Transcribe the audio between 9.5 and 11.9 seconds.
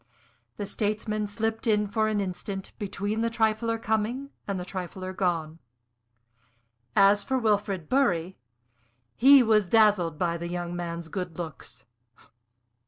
dazzled by the young man's good looks.